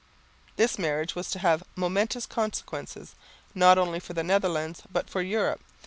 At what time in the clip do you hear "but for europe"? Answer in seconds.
4.91-5.61